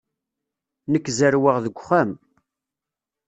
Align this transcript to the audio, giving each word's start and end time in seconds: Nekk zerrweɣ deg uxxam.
Nekk 0.91 1.07
zerrweɣ 1.17 1.57
deg 1.65 1.75
uxxam. 1.81 2.11